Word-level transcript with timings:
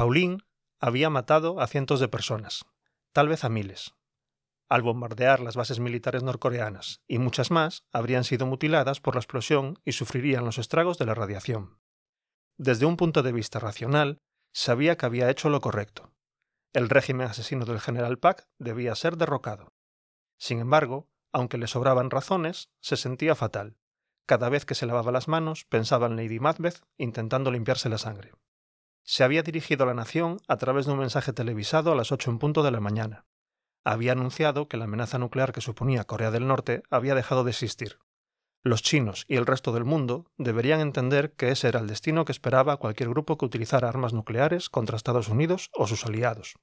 Pauline 0.00 0.38
había 0.80 1.10
matado 1.10 1.60
a 1.60 1.66
cientos 1.66 2.00
de 2.00 2.08
personas, 2.08 2.64
tal 3.12 3.28
vez 3.28 3.44
a 3.44 3.50
miles. 3.50 3.94
Al 4.70 4.80
bombardear 4.80 5.40
las 5.40 5.56
bases 5.56 5.78
militares 5.78 6.22
norcoreanas 6.22 7.02
y 7.06 7.18
muchas 7.18 7.50
más 7.50 7.84
habrían 7.92 8.24
sido 8.24 8.46
mutiladas 8.46 8.98
por 8.98 9.14
la 9.14 9.20
explosión 9.20 9.78
y 9.84 9.92
sufrirían 9.92 10.46
los 10.46 10.56
estragos 10.56 10.96
de 10.96 11.04
la 11.04 11.12
radiación. 11.12 11.78
Desde 12.56 12.86
un 12.86 12.96
punto 12.96 13.22
de 13.22 13.32
vista 13.32 13.58
racional, 13.58 14.22
sabía 14.54 14.96
que 14.96 15.04
había 15.04 15.28
hecho 15.28 15.50
lo 15.50 15.60
correcto. 15.60 16.14
El 16.72 16.88
régimen 16.88 17.26
asesino 17.26 17.66
del 17.66 17.78
general 17.78 18.18
Pak 18.18 18.48
debía 18.58 18.94
ser 18.94 19.18
derrocado. 19.18 19.74
Sin 20.38 20.60
embargo, 20.60 21.10
aunque 21.30 21.58
le 21.58 21.66
sobraban 21.66 22.08
razones, 22.08 22.70
se 22.80 22.96
sentía 22.96 23.34
fatal. 23.34 23.76
Cada 24.24 24.48
vez 24.48 24.64
que 24.64 24.74
se 24.74 24.86
lavaba 24.86 25.12
las 25.12 25.28
manos, 25.28 25.66
pensaba 25.66 26.06
en 26.06 26.16
Lady 26.16 26.40
Macbeth 26.40 26.86
intentando 26.96 27.50
limpiarse 27.50 27.90
la 27.90 27.98
sangre. 27.98 28.32
Se 29.02 29.24
había 29.24 29.42
dirigido 29.42 29.84
a 29.84 29.86
la 29.86 29.94
nación 29.94 30.38
a 30.48 30.56
través 30.56 30.86
de 30.86 30.92
un 30.92 30.98
mensaje 30.98 31.32
televisado 31.32 31.92
a 31.92 31.94
las 31.94 32.12
ocho 32.12 32.30
en 32.30 32.38
punto 32.38 32.62
de 32.62 32.70
la 32.70 32.80
mañana. 32.80 33.26
Había 33.84 34.12
anunciado 34.12 34.68
que 34.68 34.76
la 34.76 34.84
amenaza 34.84 35.18
nuclear 35.18 35.52
que 35.52 35.60
suponía 35.60 36.04
Corea 36.04 36.30
del 36.30 36.46
Norte 36.46 36.82
había 36.90 37.14
dejado 37.14 37.44
de 37.44 37.50
existir. 37.50 37.98
Los 38.62 38.82
chinos 38.82 39.24
y 39.26 39.36
el 39.36 39.46
resto 39.46 39.72
del 39.72 39.86
mundo 39.86 40.30
deberían 40.36 40.80
entender 40.80 41.32
que 41.32 41.50
ese 41.50 41.68
era 41.68 41.80
el 41.80 41.86
destino 41.86 42.26
que 42.26 42.32
esperaba 42.32 42.76
cualquier 42.76 43.08
grupo 43.08 43.38
que 43.38 43.46
utilizara 43.46 43.88
armas 43.88 44.12
nucleares 44.12 44.68
contra 44.68 44.96
Estados 44.96 45.28
Unidos 45.28 45.70
o 45.72 45.86
sus 45.86 46.04
aliados. 46.04 46.56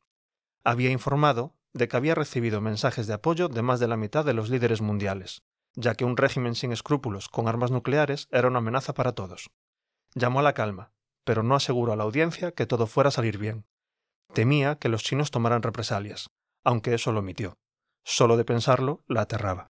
Había 0.64 0.92
informado 0.92 1.56
de 1.74 1.88
que 1.88 1.98
había 1.98 2.14
recibido 2.14 2.62
mensajes 2.62 3.08
de 3.08 3.14
apoyo 3.14 3.50
de 3.50 3.64
más 3.64 3.80
de 3.80 3.88
la 3.88 3.98
mitad 3.98 4.24
de 4.24 4.34
los 4.34 4.50
líderes 4.50 4.82
mundiales, 4.82 5.42
ya 5.74 5.96
que 5.96 6.06
un 6.06 6.18
régimen 6.18 6.54
sin 6.54 6.72
escrúpulos 6.72 7.30
con 7.30 7.48
armas 7.48 7.72
nucleares 7.72 8.28
era 8.32 8.48
una 8.48 8.60
amenaza 8.60 8.94
para 8.94 9.14
todos. 9.14 9.50
Llamó 10.14 10.40
a 10.40 10.44
la 10.44 10.54
calma, 10.54 10.92
pero 11.28 11.44
no 11.44 11.56
aseguró 11.56 11.92
a 11.92 11.98
la 11.98 12.06
audiencia 12.06 12.54
que 12.54 12.66
todo 12.66 12.88
fuera 12.88 13.10
a 13.10 13.12
salir 13.12 13.38
bien. 13.38 13.66
Temía 14.34 14.78
que 14.78 14.88
los 14.88 15.04
chinos 15.04 15.30
tomaran 15.30 15.62
represalias, 15.62 16.30
aunque 16.64 16.94
eso 16.94 17.12
lo 17.12 17.20
omitió. 17.20 17.58
Solo 18.06 18.38
de 18.38 18.46
pensarlo 18.46 19.04
la 19.08 19.24
aterraba. 19.24 19.68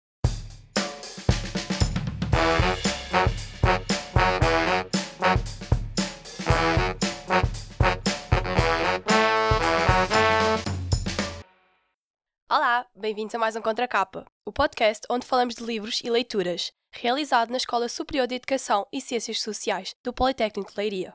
Olá, 12.49 12.89
bem-vindos 12.95 13.35
a 13.35 13.39
mais 13.39 13.57
um 13.57 13.61
Contracapa, 13.61 14.25
o 14.47 14.53
podcast 14.53 15.05
onde 15.11 15.27
falamos 15.27 15.57
de 15.57 15.65
livros 15.65 16.01
e 16.05 16.11
leituras, 16.11 16.71
realizado 16.93 17.51
na 17.51 17.57
Escola 17.57 17.89
Superior 17.89 18.29
de 18.29 18.37
Educação 18.37 18.87
e 18.93 19.01
Ciências 19.01 19.41
Sociais 19.41 19.97
do 20.05 20.13
Politécnico 20.13 20.71
de 20.71 20.77
Leiria. 20.77 21.13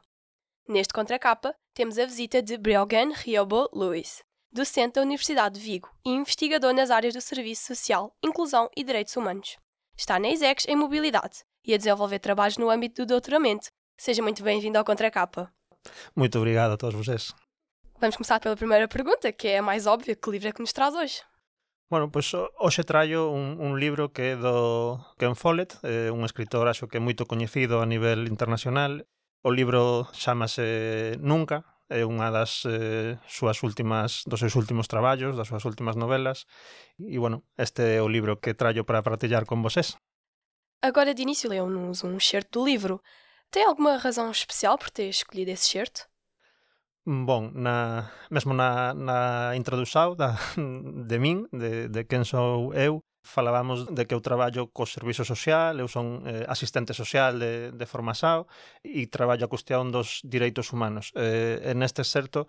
Neste 0.67 0.95
Contracapa, 0.95 1.53
temos 1.75 1.99
a 1.99 2.05
visita 2.07 2.41
de 2.41 2.57
Briogan 2.57 3.11
Riobo 3.13 3.69
Lewis, 3.71 4.23
docente 4.51 4.95
da 4.95 5.03
Universidade 5.03 5.59
de 5.59 5.63
Vigo 5.63 5.87
e 6.03 6.09
investigador 6.09 6.73
nas 6.73 6.89
áreas 6.89 7.13
do 7.13 7.21
Serviço 7.21 7.67
Social, 7.67 8.11
Inclusão 8.23 8.67
e 8.75 8.83
Direitos 8.83 9.15
Humanos. 9.15 9.57
Está 9.95 10.17
na 10.17 10.29
ISEX 10.29 10.65
em 10.67 10.75
Mobilidade 10.75 11.43
e 11.63 11.75
a 11.75 11.77
desenvolver 11.77 12.17
trabalhos 12.17 12.57
no 12.57 12.71
âmbito 12.71 13.03
do 13.03 13.09
doutoramento. 13.09 13.67
Seja 13.95 14.23
muito 14.23 14.41
bem-vindo 14.41 14.79
ao 14.79 14.83
Contracapa. 14.83 15.53
Muito 16.15 16.39
obrigado 16.39 16.71
a 16.71 16.77
todos 16.77 16.95
vocês. 16.95 17.31
Vamos 17.99 18.15
começar 18.15 18.39
pela 18.39 18.55
primeira 18.55 18.87
pergunta, 18.87 19.31
que 19.31 19.47
é 19.47 19.59
a 19.59 19.61
mais 19.61 19.85
óbvia. 19.85 20.15
Que 20.15 20.31
livro 20.31 20.47
é 20.47 20.51
que 20.51 20.61
nos 20.61 20.73
traz 20.73 20.95
hoje? 20.95 21.21
Bueno, 21.91 22.09
pois 22.09 22.31
pues, 22.31 22.51
hoxe 22.57 22.83
traio 22.83 23.29
un, 23.29 23.61
un 23.61 23.79
libro 23.79 24.09
que 24.09 24.33
é 24.33 24.35
do 24.35 24.97
Ken 25.19 25.35
Follett, 25.35 25.77
eh, 25.83 26.09
un 26.09 26.25
escritor 26.25 26.67
acho 26.67 26.87
que 26.87 26.97
é 26.97 26.99
moito 26.99 27.27
coñecido 27.27 27.81
a 27.81 27.85
nivel 27.85 28.25
internacional. 28.27 29.05
O 29.45 29.51
libro 29.51 30.09
chamase 30.11 31.21
Nunca, 31.21 31.61
é 31.85 32.01
unha 32.01 32.33
das 32.33 32.65
eh, 32.65 33.21
súas 33.29 33.61
últimas 33.61 34.25
dos 34.25 34.41
seus 34.41 34.57
últimos 34.57 34.89
traballos, 34.89 35.37
das 35.37 35.45
súas 35.45 35.61
últimas 35.69 35.93
novelas. 35.93 36.49
E 36.97 37.21
bueno, 37.21 37.45
este 37.53 37.97
é 37.97 38.01
o 38.01 38.09
libro 38.09 38.41
que 38.41 38.57
traio 38.57 38.89
para 38.89 39.05
partillar 39.05 39.45
con 39.45 39.61
vosés. 39.61 40.01
Agora 40.81 41.13
de 41.13 41.21
início 41.21 41.45
leu-nos 41.45 42.01
um 42.01 42.17
excerto 42.17 42.57
do 42.57 42.65
livro. 42.65 43.05
Tem 43.53 43.61
alguma 43.61 44.01
razão 44.01 44.33
especial 44.33 44.81
por 44.81 44.89
ter 44.89 45.13
escolhido 45.13 45.53
esse 45.53 45.69
excerto? 45.69 46.09
Bon, 47.05 47.53
na, 47.53 48.09
mesmo 48.33 48.57
na, 48.57 48.97
na 48.97 49.53
introdução 49.53 50.17
da, 50.17 50.41
de 50.57 51.17
min, 51.21 51.45
de, 51.53 51.85
de 51.93 52.01
quen 52.09 52.25
sou 52.25 52.73
eu, 52.73 53.05
falábamos 53.25 53.89
de 53.89 54.05
que 54.05 54.13
eu 54.13 54.21
traballo 54.21 54.69
co 54.69 54.85
Servizo 54.85 55.25
Social, 55.25 55.81
eu 55.81 55.89
son 55.89 56.21
eh, 56.29 56.45
asistente 56.45 56.93
social 56.93 57.41
de, 57.41 57.73
de 57.73 57.85
Formasao 57.89 58.45
e 58.85 59.09
traballo 59.09 59.49
a 59.49 59.51
cuestión 59.51 59.89
dos 59.89 60.21
direitos 60.21 60.69
humanos. 60.71 61.09
Eh, 61.17 61.73
en 61.73 61.81
este 61.81 62.05
certo 62.05 62.45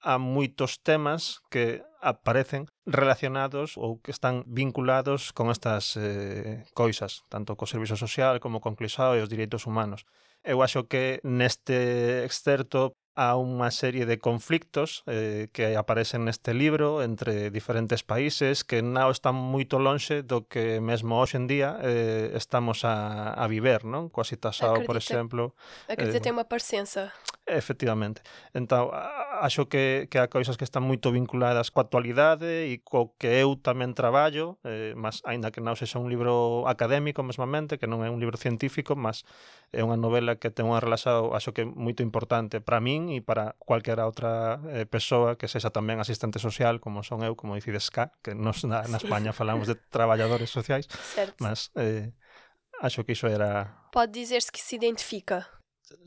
há 0.00 0.16
moitos 0.16 0.80
temas 0.80 1.44
que 1.52 1.84
aparecen 2.00 2.64
relacionados 2.88 3.76
ou 3.76 4.00
que 4.00 4.10
están 4.10 4.42
vinculados 4.48 5.30
con 5.36 5.52
estas 5.52 5.96
eh, 6.00 6.64
coisas, 6.72 7.28
tanto 7.28 7.54
co 7.54 7.68
Servizo 7.68 8.00
Social 8.00 8.40
como 8.40 8.64
con 8.64 8.74
Clisao 8.74 9.14
e 9.14 9.22
os 9.22 9.28
direitos 9.28 9.68
humanos. 9.68 10.08
Eu 10.44 10.60
acho 10.64 10.88
que 10.88 11.20
neste 11.24 12.24
excerto 12.24 12.96
a 13.14 13.38
unha 13.38 13.70
serie 13.70 14.10
de 14.10 14.18
conflictos 14.18 15.06
eh, 15.06 15.46
que 15.54 15.78
aparecen 15.78 16.26
neste 16.26 16.50
libro 16.50 16.98
entre 16.98 17.54
diferentes 17.54 18.02
países 18.02 18.66
que 18.66 18.82
non 18.82 19.14
están 19.14 19.38
moito 19.38 19.78
lonxe 19.78 20.26
do 20.26 20.50
que 20.50 20.82
mesmo 20.82 21.22
hoxe 21.22 21.38
en 21.38 21.46
día 21.46 21.78
eh, 21.78 22.34
estamos 22.34 22.82
a, 22.82 23.30
a 23.30 23.46
viver, 23.46 23.86
non? 23.86 24.10
Coa 24.10 24.26
citaxao, 24.26 24.82
por 24.82 24.98
exemplo... 24.98 25.54
Acredita 25.86 26.18
eh, 26.18 26.24
ten 26.26 26.34
unha 26.34 26.50
parecenza. 26.50 27.14
Efectivamente. 27.46 28.22
Entón, 28.54 28.88
acho 28.92 29.68
que, 29.68 30.08
que 30.10 30.18
há 30.18 30.28
cousas 30.32 30.56
que 30.56 30.64
están 30.64 30.80
moito 30.80 31.12
vinculadas 31.12 31.68
coa 31.68 31.84
actualidade 31.84 32.72
e 32.72 32.80
co 32.80 33.12
que 33.20 33.44
eu 33.44 33.60
tamén 33.60 33.92
traballo, 33.92 34.56
eh, 34.64 34.96
mas 34.96 35.20
aínda 35.28 35.52
que 35.52 35.60
non 35.60 35.76
sexa 35.76 36.00
un 36.00 36.08
libro 36.08 36.64
académico 36.64 37.20
mesmamente, 37.20 37.76
que 37.76 37.84
non 37.84 38.00
é 38.00 38.08
un 38.08 38.16
libro 38.16 38.40
científico, 38.40 38.96
mas 38.96 39.28
é 39.76 39.84
unha 39.84 40.00
novela 40.00 40.40
que 40.40 40.48
ten 40.48 40.64
unha 40.64 40.80
relación, 40.80 41.36
acho 41.36 41.52
que 41.52 41.68
moito 41.68 42.00
importante 42.00 42.64
para 42.64 42.80
min 42.80 43.12
e 43.12 43.20
para 43.20 43.60
cualquera 43.60 44.08
outra 44.08 44.64
eh, 44.72 44.88
persoa 44.88 45.36
que 45.36 45.44
sexa 45.44 45.68
tamén 45.68 46.00
asistente 46.00 46.40
social, 46.40 46.80
como 46.80 47.04
son 47.04 47.20
eu, 47.20 47.36
como 47.36 47.60
dicides 47.60 47.92
cá, 47.92 48.08
que 48.24 48.32
nos 48.32 48.64
na, 48.64 48.88
na 48.88 48.96
España 48.96 49.36
falamos 49.40 49.68
de 49.68 49.76
traballadores 49.76 50.48
sociais, 50.48 50.88
certo. 50.88 51.44
mas 51.44 51.68
eh, 51.76 52.08
acho 52.80 53.04
que 53.04 53.12
iso 53.12 53.28
era... 53.28 53.84
Pode 53.92 54.16
dizer-se 54.16 54.48
que 54.48 54.64
se 54.64 54.80
identifica. 54.80 55.44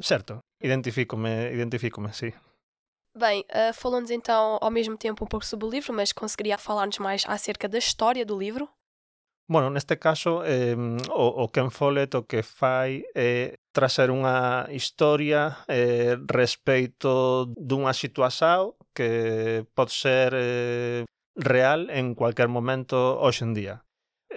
Certo, 0.01 0.39
identifico-me, 0.61 1.53
identifico-me, 1.53 2.13
sí. 2.13 2.33
Bem, 3.15 3.43
uh, 3.49 3.73
falando-nos 3.73 4.11
então 4.11 4.59
ao 4.61 4.69
mesmo 4.69 4.95
tempo 4.95 5.25
um 5.25 5.27
pouco 5.27 5.45
sobre 5.45 5.65
o 5.65 5.69
livro, 5.69 5.91
mas 5.93 6.13
conseguiria 6.13 6.57
falar-nos 6.57 6.99
mais 6.99 7.23
acerca 7.27 7.67
da 7.67 7.77
história 7.77 8.25
do 8.25 8.37
livro? 8.37 8.69
Bueno, 9.49 9.69
neste 9.69 9.95
caso, 9.95 10.43
eh, 10.43 10.75
o, 11.09 11.43
o 11.43 11.47
Ken 11.47 11.69
Follett 11.69 12.17
o 12.17 12.23
que 12.23 12.43
fai 12.43 13.03
é 13.15 13.55
trazer 13.71 14.11
unha 14.11 14.67
historia 14.69 15.63
eh, 15.69 16.19
respeito 16.27 17.47
dunha 17.55 17.93
situación 17.93 18.75
que 18.93 19.63
pode 19.73 19.95
ser 19.95 20.35
eh, 20.35 21.05
real 21.37 21.87
en 21.89 22.11
cualquier 22.13 22.49
momento 22.51 22.97
hoxe 23.23 23.47
en 23.47 23.53
día 23.55 23.86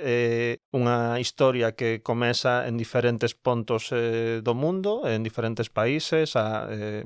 eh, 0.01 0.59
unha 0.73 1.21
historia 1.21 1.77
que 1.77 2.01
comeza 2.01 2.67
en 2.67 2.81
diferentes 2.81 3.37
pontos 3.37 3.93
eh, 3.93 4.41
do 4.41 4.57
mundo, 4.57 5.05
en 5.05 5.23
diferentes 5.23 5.69
países, 5.69 6.35
a 6.35 6.67
eh, 6.73 7.05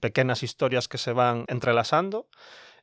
pequenas 0.00 0.44
historias 0.44 0.86
que 0.86 1.00
se 1.00 1.12
van 1.12 1.44
entrelazando. 1.48 2.28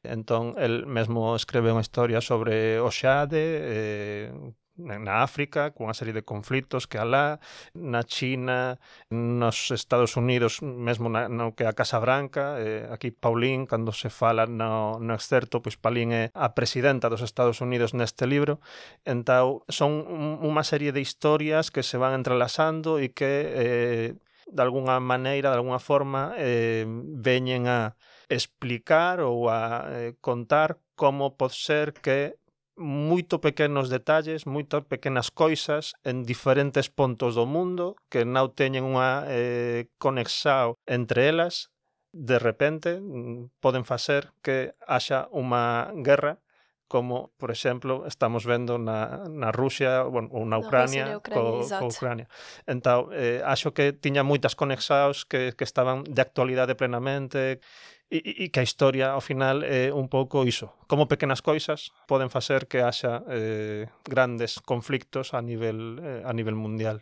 Entón, 0.03 0.57
el 0.57 0.89
mesmo 0.89 1.37
escreve 1.37 1.69
unha 1.69 1.85
historia 1.85 2.25
sobre 2.25 2.81
o 2.81 2.89
Xade, 2.89 3.45
eh, 3.61 4.33
na 4.81 5.21
África, 5.21 5.71
cunha 5.71 5.93
serie 5.93 6.13
de 6.13 6.25
conflitos 6.25 6.89
que 6.89 6.97
alá, 6.97 7.39
na 7.77 8.03
China, 8.03 8.81
nos 9.09 9.71
Estados 9.71 10.17
Unidos, 10.17 10.61
mesmo 10.61 11.09
na, 11.09 11.29
no 11.29 11.53
que 11.53 11.69
a 11.69 11.73
Casa 11.73 11.99
Branca, 12.01 12.57
eh, 12.57 12.89
aquí 12.89 13.11
Paulín, 13.11 13.69
cando 13.69 13.93
se 13.93 14.09
fala 14.09 14.49
no, 14.49 14.99
no 14.99 15.13
excerto, 15.13 15.61
pois 15.61 15.77
Paulín 15.77 16.11
é 16.11 16.33
a 16.33 16.57
presidenta 16.57 17.07
dos 17.07 17.21
Estados 17.21 17.61
Unidos 17.61 17.93
neste 17.93 18.25
libro, 18.25 18.59
entao 19.05 19.63
son 19.69 20.03
unha 20.41 20.63
serie 20.65 20.89
de 20.89 20.99
historias 20.99 21.69
que 21.69 21.85
se 21.85 22.01
van 22.01 22.17
entrelazando 22.17 22.97
e 22.97 23.13
que 23.13 23.31
eh, 23.53 24.09
de 24.51 24.61
alguna 24.61 24.99
maneira, 24.99 25.51
de 25.51 25.57
alguna 25.57 25.79
forma, 25.79 26.33
eh, 26.37 26.85
veñen 26.87 27.67
a 27.67 27.95
explicar 28.27 29.19
ou 29.21 29.49
a 29.51 29.87
eh, 29.91 30.13
contar 30.21 30.79
como 30.95 31.35
pode 31.35 31.55
ser 31.55 31.93
que 31.93 32.40
moito 32.81 33.37
pequenos 33.39 33.93
detalles, 33.93 34.49
moitas 34.49 34.81
pequenas 34.89 35.29
coisas 35.29 35.93
en 36.03 36.25
diferentes 36.25 36.89
pontos 36.89 37.37
do 37.37 37.45
mundo 37.45 37.95
que 38.09 38.25
non 38.25 38.49
teñen 38.57 38.83
unha 38.83 39.29
eh, 39.29 39.87
conexao 40.01 40.75
entre 40.89 41.29
elas, 41.29 41.69
de 42.11 42.41
repente 42.41 42.99
mm, 42.99 43.61
poden 43.63 43.85
facer 43.85 44.33
que 44.41 44.73
haxa 44.83 45.29
unha 45.31 45.93
guerra 46.01 46.41
como, 46.91 47.31
por 47.37 47.51
exemplo, 47.51 48.03
estamos 48.05 48.43
vendo 48.43 48.75
na, 48.75 49.23
na 49.31 49.55
Rusia 49.55 50.03
bueno, 50.03 50.27
ou 50.35 50.43
na 50.43 50.59
Ucrania, 50.59 51.07
no, 51.07 51.23
co, 51.23 51.63
co 51.63 51.87
Ucrania. 51.87 52.27
Entao, 52.67 53.07
eh, 53.15 53.39
acho 53.47 53.71
que 53.71 53.95
tiña 53.95 54.27
moitas 54.27 54.59
conexaos 54.59 55.23
que, 55.23 55.55
que 55.55 55.63
estaban 55.63 56.03
de 56.03 56.19
actualidade 56.19 56.75
plenamente, 56.75 57.63
e, 58.11 58.49
que 58.49 58.59
a 58.59 58.63
historia, 58.63 59.15
ao 59.15 59.21
final, 59.21 59.63
é 59.63 59.93
un 59.95 60.11
pouco 60.11 60.43
iso. 60.43 60.75
Como 60.91 61.07
pequenas 61.07 61.39
coisas 61.39 61.95
poden 62.11 62.27
facer 62.27 62.67
que 62.67 62.83
haxa 62.83 63.23
eh, 63.31 63.87
grandes 64.03 64.59
conflictos 64.59 65.31
a 65.31 65.39
nivel, 65.39 65.95
eh, 66.03 66.21
a 66.27 66.35
nivel 66.35 66.59
mundial. 66.59 66.99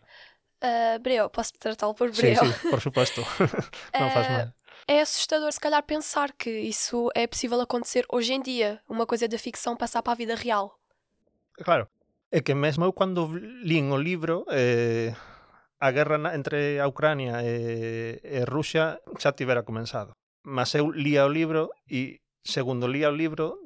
Uh, 0.62 1.00
Breu, 1.02 1.30
posso 1.30 1.54
tratá-lo 1.58 1.96
por 1.96 2.12
Breu? 2.12 2.36
Sim, 2.36 2.54
sim, 2.54 2.70
por 2.70 2.80
suposto. 2.80 3.26
Não 3.98 4.10
faz 4.12 4.30
mal. 4.30 4.54
É 4.88 5.02
assustador, 5.02 5.52
se 5.52 5.60
calhar, 5.60 5.82
pensar 5.84 6.34
que 6.34 6.50
isso 6.50 7.10
é 7.16 7.26
possível 7.26 7.60
acontecer 7.62 8.06
hoje 8.10 8.34
em 8.34 8.42
dia. 8.42 8.82
Uma 8.88 9.06
coisa 9.06 9.28
da 9.28 9.38
ficção 9.38 9.76
passar 9.76 10.04
para 10.04 10.14
a 10.14 10.16
vida 10.16 10.36
real. 10.36 10.78
Claro. 11.64 11.88
É 12.32 12.42
que 12.42 12.54
mesmo 12.54 12.86
eu, 12.86 12.94
quando 12.94 13.26
lín 13.64 13.90
o 13.90 13.98
libro, 13.98 14.46
eh, 14.52 15.16
a 15.80 15.90
guerra 15.92 16.36
entre 16.36 16.80
a 16.80 16.88
Ucrania 16.88 17.42
e, 17.42 18.20
e 18.22 18.46
Rusia 18.46 19.02
xa 19.18 19.32
tivera 19.34 19.64
comenzado. 19.64 20.14
mas 20.50 20.74
eu 20.74 20.90
lía 20.90 21.30
o 21.30 21.32
libro 21.32 21.70
e 21.86 22.26
segundo 22.42 22.90
lía 22.90 23.14
o 23.14 23.16
libro 23.16 23.62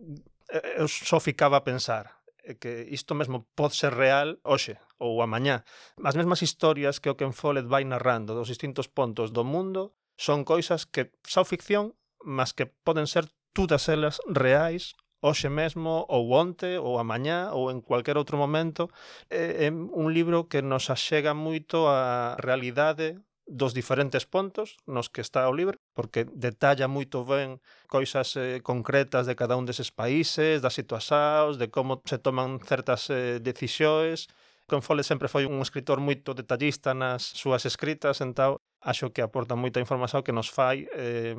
eh, 0.51 0.83
eu 0.83 0.87
só 0.91 1.23
ficaba 1.23 1.63
a 1.63 1.65
pensar 1.65 2.19
eh, 2.43 2.59
que 2.59 2.83
isto 2.91 3.15
mesmo 3.15 3.47
pode 3.55 3.79
ser 3.79 3.95
real 3.95 4.35
hoxe 4.43 4.75
ou 4.99 5.23
amañá. 5.23 5.63
As 6.03 6.19
mesmas 6.19 6.43
historias 6.43 6.99
que 6.99 7.07
o 7.07 7.15
Ken 7.15 7.31
Follett 7.31 7.71
vai 7.71 7.87
narrando 7.87 8.35
dos 8.35 8.51
distintos 8.51 8.91
pontos 8.91 9.31
do 9.31 9.47
mundo 9.47 9.95
son 10.19 10.43
coisas 10.43 10.83
que 10.83 11.15
xa 11.23 11.47
ficción, 11.47 11.95
mas 12.19 12.51
que 12.51 12.67
poden 12.67 13.07
ser 13.07 13.31
todas 13.55 13.87
elas 13.87 14.19
reais 14.27 14.99
hoxe 15.23 15.47
mesmo, 15.47 16.03
ou 16.11 16.35
onte, 16.35 16.75
ou 16.75 16.99
amañá, 16.99 17.55
ou 17.55 17.71
en 17.71 17.79
cualquier 17.79 18.19
outro 18.19 18.35
momento. 18.35 18.91
É, 19.31 19.67
é 19.67 19.69
un 19.71 20.11
libro 20.11 20.51
que 20.51 20.59
nos 20.59 20.91
axega 20.91 21.31
moito 21.31 21.87
a 21.87 22.35
realidade 22.43 23.23
dos 23.47 23.71
diferentes 23.71 24.27
pontos 24.27 24.75
nos 24.83 25.07
que 25.07 25.23
está 25.23 25.47
o 25.47 25.55
libro 25.55 25.79
porque 25.93 26.25
detalla 26.25 26.89
moito 26.89 27.23
ben 27.23 27.61
coisas 27.87 28.35
eh, 28.35 28.59
concretas 28.65 29.29
de 29.29 29.37
cada 29.37 29.55
un 29.55 29.65
deses 29.65 29.93
países, 29.93 30.61
das 30.61 30.73
situacións, 30.73 31.61
de 31.61 31.69
como 31.69 32.01
se 32.03 32.17
toman 32.17 32.59
certas 32.65 33.09
eh, 33.13 33.39
decisións. 33.39 34.27
Confole 34.65 35.03
sempre 35.05 35.29
foi 35.29 35.45
un 35.45 35.61
escritor 35.61 36.01
moito 36.01 36.33
detallista 36.33 36.97
nas 36.97 37.21
súas 37.21 37.63
escritas, 37.69 38.19
entao 38.19 38.57
acho 38.81 39.13
que 39.13 39.21
aporta 39.21 39.55
moita 39.55 39.79
información 39.79 40.23
que 40.23 40.35
nos 40.35 40.49
fai 40.49 40.89
eh, 40.91 41.37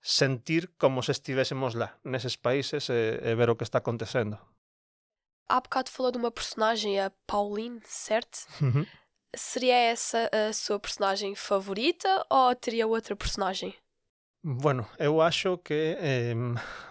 sentir 0.00 0.70
como 0.78 1.02
se 1.02 1.12
estivésemos 1.12 1.74
lá, 1.74 1.98
neses 2.04 2.36
países 2.36 2.88
e, 2.88 3.18
e 3.18 3.34
ver 3.34 3.50
o 3.50 3.56
que 3.56 3.64
está 3.64 3.78
acontecendo. 3.78 4.38
Há 5.48 5.60
bocado 5.60 5.90
falou 5.90 6.12
de 6.12 6.18
uma 6.18 6.30
personagem, 6.30 7.00
a 7.00 7.10
Pauline, 7.26 7.80
certo? 7.84 8.46
Uhum. 8.60 8.86
Seria 9.34 9.74
essa 9.74 10.30
a 10.32 10.52
sua 10.52 10.78
personagem 10.78 11.34
favorita 11.34 12.24
ou 12.30 12.54
teria 12.54 12.86
outra 12.86 13.16
personagem? 13.16 13.74
Bueno, 14.42 14.86
eu 14.98 15.20
acho 15.20 15.62
que 15.64 15.96
eh, 15.98 16.34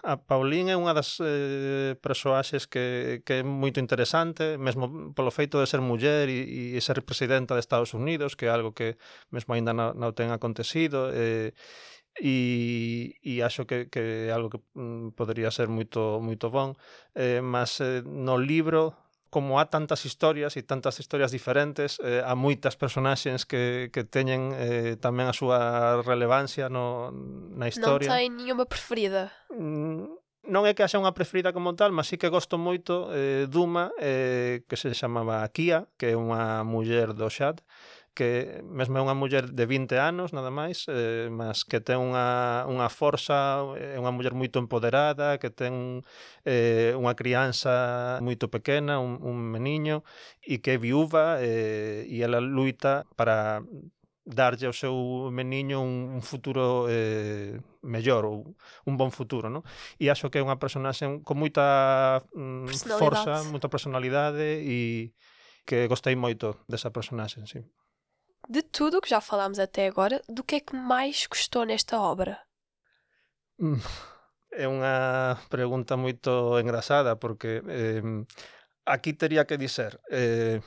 a 0.03 0.17
Pauline 0.17 0.71
é 0.71 0.77
unha 0.77 0.91
das 0.91 1.15
eh, 1.23 1.95
persoaxes 2.03 2.67
que, 2.67 3.23
que 3.23 3.39
é 3.39 3.43
moito 3.43 3.79
interesante, 3.79 4.59
mesmo 4.59 5.15
polo 5.15 5.31
feito 5.31 5.55
de 5.55 5.65
ser 5.65 5.79
muller 5.79 6.27
e, 6.27 6.75
e 6.75 6.81
ser 6.83 6.99
presidenta 7.07 7.55
de 7.55 7.63
Estados 7.63 7.95
Unidos, 7.95 8.35
que 8.35 8.45
é 8.47 8.51
algo 8.51 8.75
que 8.75 8.99
mesmo 9.31 9.55
aínda 9.55 9.71
non, 9.71 9.95
non 9.95 10.11
ten 10.11 10.27
acontecido, 10.35 11.07
eh, 11.15 11.55
e, 12.19 13.15
e 13.23 13.39
acho 13.41 13.63
que, 13.63 13.87
que 13.87 14.27
é 14.27 14.31
algo 14.35 14.51
que 14.51 14.59
mm, 14.75 15.15
podría 15.15 15.47
ser 15.47 15.71
moito, 15.71 16.19
moito 16.19 16.51
bon, 16.51 16.75
eh, 17.15 17.39
mas 17.39 17.79
eh, 17.79 18.03
no 18.03 18.35
libro 18.35 18.91
como 19.29 19.59
há 19.59 19.67
tantas 19.67 20.05
historias 20.05 20.55
e 20.55 20.63
tantas 20.63 20.99
historias 20.99 21.31
diferentes, 21.31 21.99
eh, 21.99 22.23
há 22.23 22.33
moitas 22.35 22.79
personaxes 22.79 23.43
que, 23.43 23.91
que 23.91 24.07
teñen 24.07 24.55
eh, 24.55 24.95
tamén 24.97 25.27
a 25.27 25.35
súa 25.35 25.99
relevancia 26.03 26.71
no, 26.71 27.11
na 27.55 27.67
historia. 27.67 28.07
Non 28.07 28.17
hai 28.17 28.27
nenhuma 28.31 28.65
preferida? 28.65 29.31
Mm, 29.51 30.17
non 30.47 30.63
é 30.63 30.71
que 30.71 30.81
haxa 30.81 30.99
unha 30.99 31.11
preferida 31.11 31.51
como 31.51 31.75
tal, 31.75 31.91
mas 31.91 32.07
sí 32.07 32.15
que 32.15 32.31
gosto 32.31 32.55
moito 32.55 33.11
eh, 33.11 33.45
Duma, 33.51 33.91
eh, 33.99 34.63
que 34.65 34.79
se 34.79 34.95
chamaba 34.95 35.43
Kia, 35.51 35.91
que 35.99 36.11
é 36.11 36.15
unha 36.15 36.63
muller 36.63 37.11
do 37.11 37.27
Xad, 37.27 37.59
que 38.17 38.65
mesmo 38.65 38.97
é 38.97 39.01
unha 39.05 39.13
muller 39.13 39.53
de 39.53 39.69
20 39.69 39.93
anos 40.01 40.33
nada 40.33 40.49
máis, 40.49 40.89
eh, 40.89 41.29
mas 41.29 41.61
que 41.61 41.77
ten 41.77 42.01
unha, 42.01 42.65
unha 42.65 42.89
forza, 42.89 43.61
é 43.77 44.01
unha 44.01 44.09
muller 44.09 44.33
moito 44.33 44.57
empoderada, 44.57 45.37
que 45.37 45.53
ten 45.53 46.01
eh, 46.41 46.97
unha 46.97 47.13
crianza 47.13 48.17
moito 48.25 48.49
pequena, 48.49 48.97
un, 48.97 49.21
un 49.21 49.37
meniño, 49.37 50.01
e 50.41 50.57
que 50.65 50.75
é 50.75 50.81
viúva 50.81 51.37
eh, 51.45 52.09
e 52.09 52.25
ela 52.25 52.41
luita 52.41 53.05
para 53.13 53.61
darlle 54.25 54.65
ao 54.65 54.73
seu 54.73 55.29
meniño 55.29 55.77
un, 55.77 56.17
un 56.17 56.23
futuro 56.25 56.89
eh, 56.89 57.61
mellor 57.85 58.25
ou 58.25 58.57
un 58.89 58.97
bon 58.97 59.13
futuro, 59.13 59.45
non? 59.47 59.61
E 60.01 60.09
acho 60.09 60.33
que 60.33 60.41
é 60.41 60.43
unha 60.43 60.57
personaxe 60.57 61.05
con 61.21 61.37
moita 61.37 62.25
mm, 62.33 62.65
forza, 62.97 63.45
moita 63.45 63.69
personalidade 63.69 64.57
e 64.65 65.13
que 65.69 65.85
gostei 65.85 66.17
moito 66.17 66.65
desa 66.65 66.89
personaxe, 66.89 67.45
sí. 67.45 67.61
De 68.49 68.63
tudo 68.63 68.97
o 68.97 69.01
que 69.01 69.09
já 69.09 69.19
falámos 69.19 69.59
até 69.59 69.87
agora, 69.87 70.21
do 70.29 70.43
que 70.43 70.55
é 70.55 70.59
que 70.59 70.75
mais 70.75 71.27
gostou 71.27 71.65
nesta 71.65 71.99
obra? 71.99 72.39
É 74.51 74.65
unha 74.67 75.35
pregunta 75.49 75.97
moito 75.97 76.55
engrasada 76.57 77.19
porque 77.19 77.61
eh, 77.67 78.01
aquí 78.85 79.11
teria 79.13 79.43
que 79.43 79.57
dizer 79.59 79.99
eh, 80.09 80.61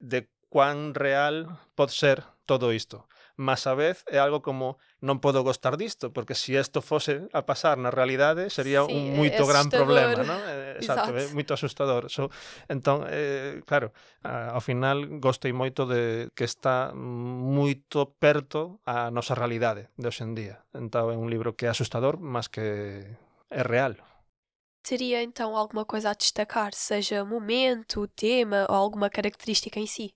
de 0.00 0.28
cuán 0.50 0.92
real 0.94 1.46
pode 1.78 1.94
ser 1.94 2.24
todo 2.44 2.72
isto 2.74 3.06
mas 3.36 3.66
a 3.66 3.74
vez 3.76 4.02
é 4.08 4.18
algo 4.18 4.40
como 4.40 4.80
non 5.04 5.20
podo 5.20 5.44
gostar 5.44 5.76
disto, 5.76 6.08
porque 6.10 6.32
se 6.32 6.52
si 6.52 6.52
isto 6.56 6.80
fose 6.80 7.28
a 7.36 7.44
pasar 7.44 7.76
na 7.76 7.92
realidade 7.92 8.48
sería 8.48 8.82
sí, 8.84 8.92
un 8.92 9.16
moito 9.16 9.44
gran 9.44 9.68
problema, 9.68 10.24
non? 10.24 10.40
Eh, 10.48 10.76
exacto, 10.80 11.12
é 11.12 11.28
moito 11.36 11.52
asustador. 11.52 12.08
So, 12.08 12.32
entón, 12.72 13.04
eh, 13.06 13.60
claro, 13.68 13.92
ao 14.24 14.60
final 14.64 15.20
gostei 15.20 15.52
moito 15.52 15.84
de 15.84 16.32
que 16.32 16.48
está 16.48 16.96
moito 16.96 18.16
perto 18.16 18.80
a 18.88 19.12
nosa 19.12 19.36
realidade 19.36 19.92
de 20.00 20.08
hoxendía. 20.08 20.64
Entón 20.72 21.12
é 21.12 21.16
un 21.16 21.28
libro 21.28 21.54
que 21.54 21.68
é 21.68 21.70
asustador, 21.70 22.16
mas 22.16 22.48
que 22.48 23.04
é 23.52 23.62
real. 23.62 24.00
Teria 24.86 25.20
então 25.22 25.56
alguma 25.56 25.84
coisa 25.84 26.10
a 26.10 26.14
destacar, 26.14 26.72
seja 26.72 27.24
momento, 27.24 28.06
tema 28.08 28.66
ou 28.70 28.76
alguma 28.76 29.10
característica 29.10 29.80
em 29.80 29.86
si? 29.86 30.14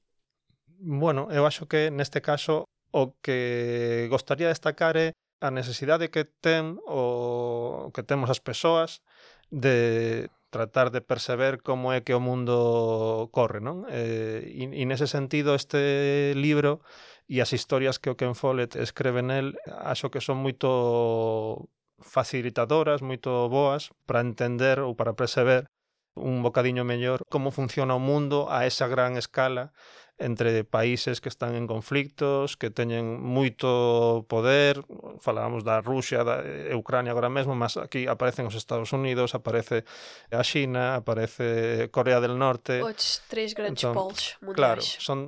Bueno, 0.81 1.28
eu 1.31 1.44
acho 1.44 1.66
que 1.66 1.90
neste 1.90 2.20
caso 2.20 2.64
o 2.90 3.14
que 3.22 4.06
gostaría 4.10 4.48
destacar 4.48 4.96
é 4.96 5.12
a 5.40 5.50
necesidade 5.50 6.10
que 6.12 6.25
ten 6.25 6.76
o 6.84 7.88
que 7.94 8.04
temos 8.04 8.28
as 8.28 8.40
persoas 8.44 9.00
de 9.50 10.28
tratar 10.50 10.90
de 10.90 11.00
perceber 11.00 11.62
como 11.62 11.92
é 11.92 12.02
que 12.02 12.12
o 12.12 12.20
mundo 12.20 13.30
corre, 13.32 13.62
non? 13.62 13.87
Eh, 13.88 14.42
e, 14.44 14.66
e 14.66 14.82
nese 14.85 15.06
sentido 15.06 15.54
este 15.54 16.35
libro 16.35 16.82
e 17.30 17.38
as 17.38 17.54
historias 17.54 18.02
que 18.02 18.11
o 18.11 18.18
Ken 18.18 18.35
Follett 18.35 18.75
escreve 18.76 19.23
nel 19.23 19.54
acho 19.87 20.11
que 20.11 20.20
son 20.20 20.42
moito 20.42 21.70
facilitadoras, 22.02 23.00
moito 23.00 23.47
boas 23.47 23.94
para 24.04 24.20
entender 24.20 24.82
ou 24.82 24.99
para 24.99 25.14
perceber 25.14 25.70
un 26.18 26.42
bocadiño 26.42 26.82
mellor 26.82 27.23
como 27.30 27.54
funciona 27.54 27.94
o 27.94 28.02
mundo 28.02 28.50
a 28.50 28.66
esa 28.66 28.90
gran 28.90 29.14
escala 29.14 29.70
entre 30.20 30.64
países 30.64 31.20
que 31.20 31.32
están 31.32 31.56
en 31.56 31.66
conflictos, 31.66 32.60
que 32.60 32.68
teñen 32.68 33.18
moito 33.24 34.28
poder, 34.28 34.84
falábamos 35.18 35.64
da 35.64 35.80
Rusia, 35.80 36.20
da 36.22 36.44
Ucrania 36.76 37.16
agora 37.16 37.32
mesmo, 37.32 37.56
mas 37.56 37.80
aquí 37.80 38.04
aparecen 38.04 38.44
os 38.44 38.54
Estados 38.54 38.92
Unidos, 38.92 39.32
aparece 39.32 39.88
a 40.28 40.44
China, 40.44 41.00
aparece 41.00 41.88
Corea 41.88 42.20
del 42.20 42.36
Norte. 42.36 42.84
Os 42.84 43.24
tres 43.32 43.56
grandes 43.56 43.80
entón, 43.80 43.96
polos 43.96 44.36
mundiais. 44.44 44.60
Claro, 44.60 44.80
son 44.84 45.18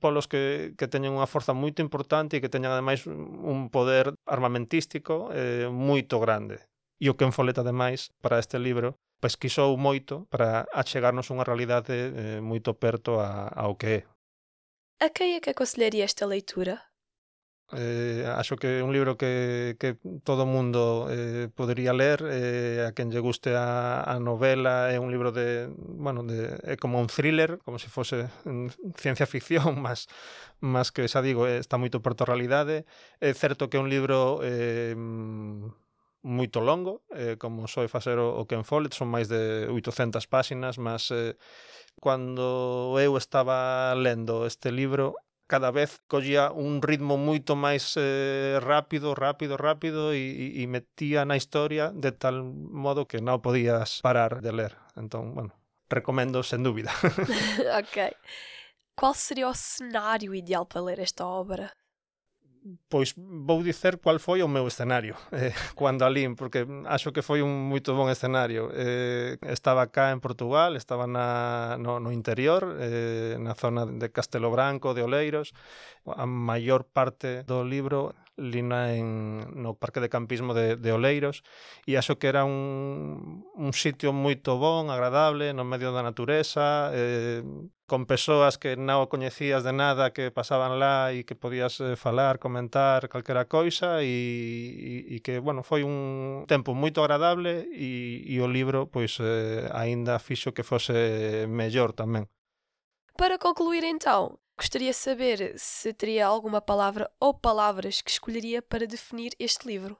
polos 0.00 0.24
que, 0.24 0.72
que 0.80 0.88
teñen 0.88 1.12
unha 1.12 1.28
forza 1.28 1.52
moito 1.52 1.84
importante 1.84 2.40
e 2.40 2.42
que 2.42 2.48
teñen 2.48 2.72
ademais 2.72 3.04
un 3.04 3.68
poder 3.68 4.16
armamentístico 4.24 5.28
eh, 5.36 5.68
moito 5.68 6.16
grande. 6.16 6.64
E 6.98 7.12
o 7.12 7.14
Ken 7.20 7.30
Follett, 7.36 7.60
ademais, 7.60 8.10
para 8.24 8.40
este 8.40 8.56
libro, 8.56 8.96
pesquisou 9.20 9.76
moito 9.76 10.26
para 10.32 10.66
achegarnos 10.72 11.28
unha 11.28 11.44
realidade 11.44 11.92
eh, 11.92 12.40
moito 12.40 12.72
perto 12.74 13.20
a, 13.20 13.52
ao 13.52 13.76
que 13.76 14.02
é 14.02 14.17
a 15.00 15.08
quem 15.10 15.36
é 15.36 15.40
que 15.40 15.50
aconselharia 15.50 16.04
esta 16.04 16.26
leitura? 16.26 16.82
Eh, 17.70 18.24
acho 18.24 18.56
que 18.56 18.80
é 18.80 18.82
un 18.82 18.94
libro 18.96 19.18
que, 19.18 19.76
que 19.78 19.98
todo 20.24 20.46
mundo 20.46 21.06
eh, 21.10 21.50
podería 21.54 21.92
ler 21.92 22.24
eh, 22.24 22.88
a 22.88 22.96
quen 22.96 23.12
lle 23.12 23.20
guste 23.20 23.52
a, 23.52 24.00
a 24.08 24.16
novela 24.16 24.88
é 24.88 24.96
un 24.96 25.12
libro 25.12 25.36
de, 25.36 25.68
bueno, 25.76 26.24
de, 26.24 26.56
é 26.64 26.80
como 26.80 26.96
un 26.96 27.12
thriller, 27.12 27.60
como 27.60 27.76
se 27.76 27.92
fose 27.92 28.32
mm, 28.48 28.96
ciencia 28.96 29.28
ficción, 29.28 29.76
mas, 29.84 30.08
mas 30.64 30.88
que 30.88 31.04
xa 31.12 31.20
digo, 31.20 31.44
eh, 31.44 31.60
está 31.60 31.76
moito 31.76 32.00
porto 32.00 32.24
realidade 32.24 32.88
é 33.20 33.30
certo 33.36 33.68
que 33.68 33.76
é 33.76 33.84
un 33.84 33.92
libro 33.92 34.40
eh, 34.40 34.96
mm, 34.96 35.68
moito 36.22 36.60
longo, 36.60 37.02
eh, 37.14 37.36
como 37.38 37.68
soe 37.68 37.88
facer 37.88 38.18
o, 38.18 38.44
Ken 38.46 38.64
Follett, 38.64 38.94
son 38.94 39.08
máis 39.08 39.30
de 39.30 39.70
800 39.70 40.26
páxinas, 40.26 40.78
mas 40.78 41.10
eh, 41.14 41.38
cando 42.02 42.96
eu 42.98 43.14
estaba 43.16 43.94
lendo 43.94 44.46
este 44.46 44.70
libro, 44.74 45.14
cada 45.48 45.70
vez 45.70 46.00
collía 46.06 46.52
un 46.52 46.82
ritmo 46.82 47.16
moito 47.16 47.56
máis 47.56 47.96
eh, 47.96 48.60
rápido, 48.60 49.16
rápido, 49.16 49.56
rápido 49.56 50.12
e, 50.12 50.60
e 50.60 50.66
metía 50.68 51.24
na 51.24 51.40
historia 51.40 51.90
de 51.94 52.12
tal 52.12 52.44
modo 52.52 53.08
que 53.08 53.24
non 53.24 53.40
podías 53.40 54.04
parar 54.04 54.44
de 54.44 54.52
ler. 54.52 54.76
Entón, 54.94 55.32
bueno, 55.32 55.56
recomendo 55.88 56.44
sen 56.44 56.62
dúbida. 56.62 56.92
ok. 57.80 58.12
Qual 58.98 59.14
sería 59.14 59.48
o 59.48 59.54
cenário 59.54 60.34
ideal 60.34 60.66
para 60.68 60.84
ler 60.84 61.00
esta 61.00 61.24
obra? 61.24 61.72
pois 62.88 63.14
vou 63.16 63.62
dicer 63.62 63.98
cual 63.98 64.18
foi 64.18 64.42
o 64.42 64.48
meu 64.48 64.66
escenario 64.66 65.16
eh, 65.32 65.52
cando 65.76 66.04
alín, 66.04 66.34
porque 66.34 66.66
acho 66.86 67.12
que 67.12 67.22
foi 67.22 67.42
un 67.42 67.68
moito 67.68 67.94
bon 67.94 68.10
escenario. 68.10 68.70
Eh, 68.74 69.38
estaba 69.48 69.86
cá 69.88 70.10
en 70.10 70.20
Portugal, 70.20 70.76
estaba 70.76 71.06
na, 71.06 71.76
no, 71.78 72.00
no 72.00 72.12
interior, 72.12 72.76
eh, 72.80 73.36
na 73.38 73.54
zona 73.54 73.86
de 73.86 74.10
Castelo 74.10 74.50
Branco, 74.50 74.94
de 74.94 75.02
Oleiros. 75.02 75.52
A 76.04 76.26
maior 76.26 76.84
parte 76.84 77.42
do 77.44 77.64
libro 77.64 78.14
lina 78.38 78.94
en, 78.94 79.50
no 79.60 79.74
parque 79.74 80.00
de 80.00 80.08
campismo 80.08 80.54
de, 80.54 80.78
de 80.78 80.92
Oleiros 80.94 81.42
e 81.84 81.98
acho 81.98 82.16
que 82.16 82.30
era 82.30 82.46
un, 82.46 83.44
un 83.52 83.72
sitio 83.74 84.14
moito 84.14 84.56
bon, 84.56 84.88
agradable, 84.88 85.52
no 85.52 85.66
medio 85.66 85.90
da 85.90 86.06
natureza, 86.06 86.94
eh, 86.94 87.42
con 87.90 88.06
persoas 88.06 88.60
que 88.60 88.78
non 88.78 89.02
o 89.02 89.10
coñecías 89.10 89.66
de 89.66 89.74
nada 89.74 90.14
que 90.14 90.30
pasaban 90.30 90.78
lá 90.78 91.10
e 91.10 91.26
que 91.26 91.34
podías 91.34 91.82
eh, 91.82 91.98
falar, 91.98 92.38
comentar 92.38 93.10
calquera 93.10 93.50
coisa 93.50 94.04
e, 94.06 95.10
e, 95.10 95.16
e 95.16 95.24
que, 95.24 95.42
bueno, 95.42 95.66
foi 95.66 95.82
un 95.82 96.46
tempo 96.46 96.76
moito 96.78 97.02
agradable 97.02 97.66
e, 97.74 98.22
e 98.28 98.38
o 98.38 98.46
libro, 98.46 98.86
pois, 98.86 99.18
eh, 99.18 99.66
aínda 99.74 100.22
fixo 100.22 100.54
que 100.54 100.62
fose 100.62 100.94
eh, 100.94 101.46
mellor 101.50 101.96
tamén. 101.96 102.30
Para 103.18 103.40
concluir 103.40 103.82
então, 103.82 104.38
Gostaria 104.58 104.88
de 104.88 104.94
saber 104.94 105.54
se 105.56 105.94
teria 105.94 106.26
alguma 106.26 106.60
palavra 106.60 107.08
ou 107.20 107.32
palavras 107.32 108.02
que 108.02 108.10
escolheria 108.10 108.60
para 108.60 108.88
definir 108.88 109.30
este 109.38 109.68
libro. 109.68 109.96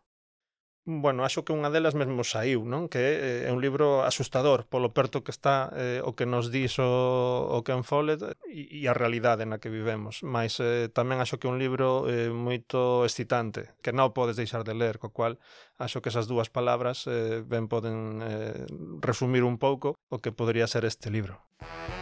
Bueno, 0.85 1.23
acho 1.23 1.45
que 1.45 1.55
unha 1.55 1.71
delas 1.71 1.95
mesmo 1.95 2.27
saiu, 2.27 2.67
non? 2.67 2.91
Que 2.91 2.99
eh, 2.99 3.47
é 3.47 3.51
un 3.55 3.63
libro 3.63 4.03
asustador 4.03 4.67
polo 4.67 4.91
perto 4.91 5.23
que 5.23 5.31
está 5.31 5.71
eh, 5.79 6.03
o 6.03 6.17
que 6.19 6.27
nos 6.27 6.51
dís 6.51 6.75
o, 6.83 6.91
o 7.55 7.63
Ken 7.63 7.87
Follett 7.87 8.35
e, 8.51 8.83
e 8.83 8.91
a 8.91 8.97
realidade 8.99 9.47
na 9.47 9.63
que 9.63 9.71
vivemos. 9.71 10.27
Mas 10.27 10.59
eh, 10.59 10.91
tamén 10.91 11.23
acho 11.23 11.39
que 11.39 11.47
é 11.47 11.53
un 11.55 11.61
libro 11.63 12.11
eh, 12.11 12.33
moito 12.33 13.07
excitante, 13.07 13.79
que 13.79 13.95
non 13.95 14.11
podes 14.11 14.41
deixar 14.41 14.67
de 14.67 14.75
ler, 14.75 14.99
co 14.99 15.15
cual 15.15 15.39
acho 15.79 16.03
que 16.03 16.11
esas 16.11 16.27
dúas 16.27 16.51
palabras 16.51 17.07
eh, 17.07 17.47
ben 17.47 17.71
poden 17.71 18.25
eh, 18.27 18.67
resumir 18.99 19.47
un 19.47 19.61
pouco 19.61 19.95
o 20.11 20.19
que 20.19 20.35
podría 20.35 20.67
ser 20.67 20.83
este 20.83 21.15
libro. 21.15 21.39
Música 21.63 21.98